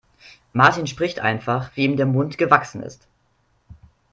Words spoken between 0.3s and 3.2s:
Martin spricht einfach, wie ihm der Mund gewachsen ist.